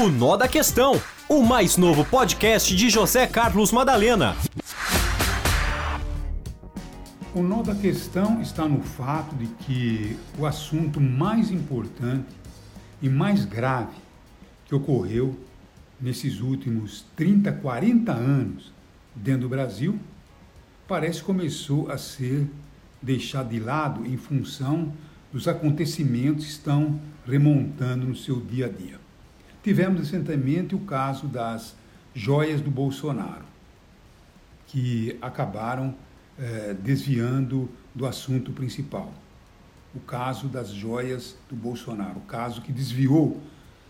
[0.00, 0.98] O Nó da Questão,
[1.28, 4.34] o mais novo podcast de José Carlos Madalena.
[7.34, 12.34] O nó da questão está no fato de que o assunto mais importante
[13.02, 13.94] e mais grave
[14.64, 15.38] que ocorreu
[16.00, 18.72] nesses últimos 30, 40 anos
[19.14, 19.98] dentro do Brasil
[20.88, 22.48] parece começou a ser
[23.02, 24.94] deixado de lado em função
[25.30, 29.09] dos acontecimentos que estão remontando no seu dia a dia.
[29.62, 31.76] Tivemos recentemente o caso das
[32.14, 33.44] joias do Bolsonaro,
[34.66, 35.94] que acabaram
[36.38, 39.12] eh, desviando do assunto principal.
[39.94, 43.38] O caso das joias do Bolsonaro, o caso que desviou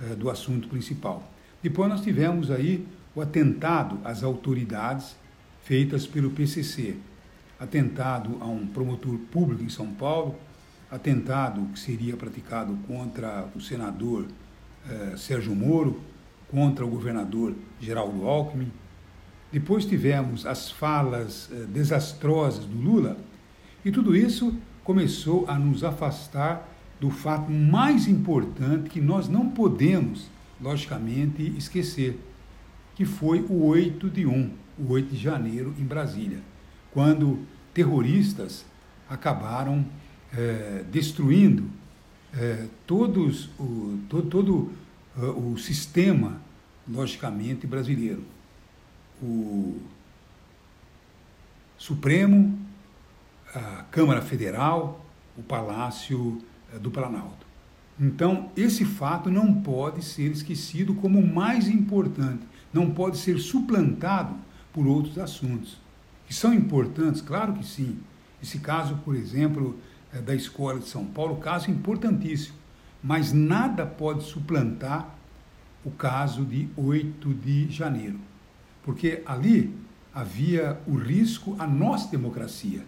[0.00, 1.22] eh, do assunto principal.
[1.62, 5.14] Depois nós tivemos aí o atentado às autoridades
[5.62, 6.96] feitas pelo PCC,
[7.60, 10.34] atentado a um promotor público em São Paulo,
[10.90, 14.26] atentado que seria praticado contra o senador
[14.88, 16.00] eh, Sérgio Moro,
[16.50, 18.70] contra o governador Geraldo Alckmin.
[19.50, 23.16] Depois tivemos as falas eh, desastrosas do Lula,
[23.84, 26.68] e tudo isso começou a nos afastar
[27.00, 32.18] do fato mais importante que nós não podemos, logicamente, esquecer,
[32.94, 36.38] que foi o 8 de 1, o 8 de janeiro em Brasília,
[36.92, 37.40] quando
[37.74, 38.64] terroristas
[39.08, 39.84] acabaram
[40.32, 41.64] é, destruindo
[42.34, 44.72] é, todos o, todo, todo
[45.16, 46.40] uh, o sistema,
[46.88, 48.24] logicamente, brasileiro.
[49.22, 49.80] O
[51.76, 52.58] Supremo,
[53.54, 55.04] a Câmara Federal,
[55.36, 56.42] o Palácio
[56.74, 57.46] uh, do Planalto.
[58.00, 64.34] Então, esse fato não pode ser esquecido como o mais importante, não pode ser suplantado
[64.72, 65.76] por outros assuntos.
[66.26, 67.98] Que são importantes, claro que sim.
[68.42, 69.82] Esse caso, por exemplo, é,
[70.20, 72.56] da Escola de São Paulo, caso importantíssimo,
[73.02, 75.16] mas nada pode suplantar
[75.84, 78.18] o caso de 8 de janeiro,
[78.84, 79.74] porque ali
[80.14, 82.84] havia o risco à nossa democracia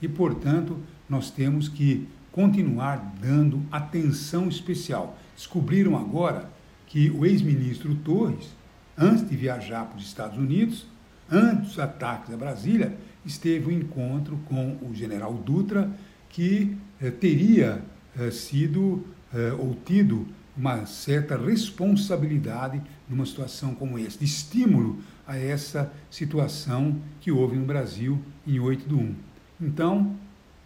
[0.00, 0.78] e, portanto,
[1.08, 5.18] nós temos que continuar dando atenção especial.
[5.34, 6.48] Descobriram agora
[6.86, 8.54] que o ex-ministro Torres,
[8.96, 10.86] antes de viajar para os Estados Unidos,
[11.30, 12.96] antes dos ataques a Brasília,
[13.26, 15.90] esteve em encontro com o general Dutra
[16.30, 17.82] que eh, teria
[18.18, 19.04] eh, sido
[19.34, 20.26] eh, ou tido
[20.56, 27.64] uma certa responsabilidade numa situação como essa, de estímulo a essa situação que houve no
[27.64, 29.14] Brasil em 8 de 1.
[29.60, 30.16] Então,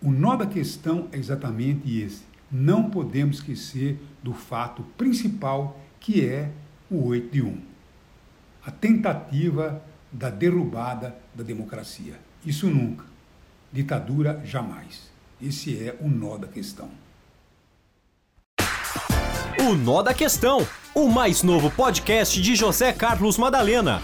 [0.02, 2.22] o nó da questão é exatamente esse.
[2.50, 6.50] Não podemos esquecer do fato principal que é
[6.90, 7.58] o 8 de 1.
[8.66, 9.82] A tentativa
[10.12, 12.14] da derrubada da democracia.
[12.44, 13.04] Isso nunca.
[13.72, 15.13] Ditadura jamais.
[15.46, 16.88] Esse é o nó da questão.
[19.58, 24.00] O Nó da Questão, o mais novo podcast de José Carlos Madalena.